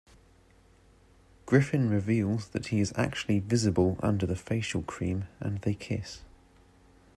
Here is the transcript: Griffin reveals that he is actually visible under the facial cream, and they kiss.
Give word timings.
Griffin 1.45 1.87
reveals 1.87 2.47
that 2.47 2.69
he 2.69 2.79
is 2.79 2.91
actually 2.95 3.37
visible 3.37 3.99
under 4.01 4.25
the 4.25 4.35
facial 4.35 4.81
cream, 4.81 5.27
and 5.39 5.61
they 5.61 5.75
kiss. 5.75 6.21